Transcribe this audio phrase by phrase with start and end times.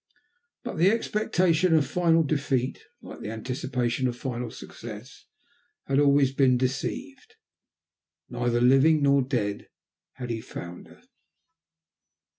[0.63, 5.25] But the expectation of final defeat, like the anticipation of final success,
[5.85, 7.35] had been always deceived.
[8.27, 9.69] Neither living nor dead
[10.13, 11.03] had he found her.